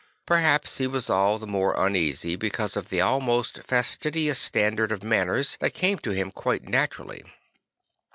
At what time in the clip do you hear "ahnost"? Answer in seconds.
2.97-3.63